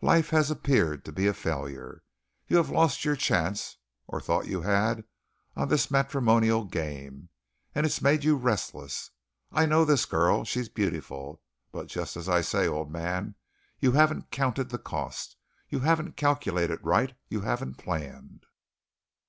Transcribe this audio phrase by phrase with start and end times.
[0.00, 2.04] Life has appeared to be a failure.
[2.46, 5.02] You have lost your chance, or thought you had
[5.56, 7.30] on this matrimonial game,
[7.74, 9.10] and it's made you restless.
[9.50, 10.44] I know this girl.
[10.44, 11.42] She's beautiful.
[11.72, 13.34] But just as I say, old man,
[13.80, 15.34] you haven't counted the cost
[15.68, 18.46] you haven't calculated right you haven't planned.